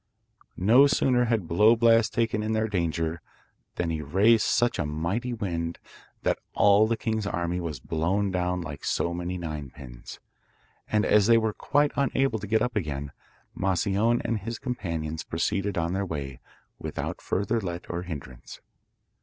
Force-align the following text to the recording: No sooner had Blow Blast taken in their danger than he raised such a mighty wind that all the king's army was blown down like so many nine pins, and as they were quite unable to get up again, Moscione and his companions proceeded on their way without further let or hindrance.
No 0.57 0.87
sooner 0.87 1.25
had 1.25 1.47
Blow 1.47 1.75
Blast 1.75 2.11
taken 2.11 2.41
in 2.41 2.53
their 2.53 2.67
danger 2.67 3.21
than 3.75 3.91
he 3.91 4.01
raised 4.01 4.47
such 4.47 4.79
a 4.79 4.85
mighty 4.87 5.31
wind 5.31 5.77
that 6.23 6.39
all 6.55 6.87
the 6.87 6.97
king's 6.97 7.27
army 7.27 7.59
was 7.59 7.79
blown 7.79 8.31
down 8.31 8.61
like 8.61 8.83
so 8.83 9.13
many 9.13 9.37
nine 9.37 9.69
pins, 9.69 10.19
and 10.87 11.05
as 11.05 11.27
they 11.27 11.37
were 11.37 11.53
quite 11.53 11.91
unable 11.95 12.39
to 12.39 12.47
get 12.47 12.63
up 12.63 12.75
again, 12.75 13.11
Moscione 13.53 14.21
and 14.25 14.39
his 14.39 14.57
companions 14.57 15.23
proceeded 15.23 15.77
on 15.77 15.93
their 15.93 16.03
way 16.03 16.39
without 16.79 17.21
further 17.21 17.61
let 17.61 17.87
or 17.87 18.01
hindrance. 18.01 18.59